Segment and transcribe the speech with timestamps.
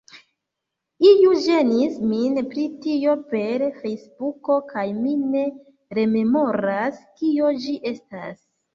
[1.09, 5.47] Iu ĝenis min pri tio per Fejsbuko kaj mi ne
[6.01, 8.47] rememoras, kio ĝi estas